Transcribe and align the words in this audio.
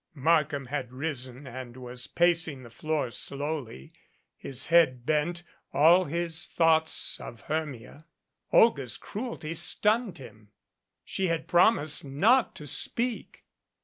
Markham 0.15 0.65
had 0.65 0.91
risen 0.91 1.45
and 1.45 1.77
was 1.77 2.07
pacing 2.07 2.63
the 2.63 2.71
floor 2.71 3.11
slowly, 3.11 3.93
his 4.35 4.65
head 4.65 5.05
bent, 5.05 5.43
all 5.73 6.05
his 6.05 6.47
thoughts 6.47 7.19
of 7.19 7.41
Hermia. 7.41 8.07
Olga's 8.51 8.97
cruelty 8.97 9.53
stunned 9.53 10.17
him. 10.17 10.49
She 11.05 11.27
had 11.27 11.47
promised 11.47 12.03
not 12.03 12.55
to 12.55 12.65
speak. 12.65 13.43